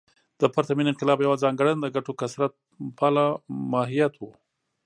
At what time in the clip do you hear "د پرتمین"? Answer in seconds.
0.39-0.87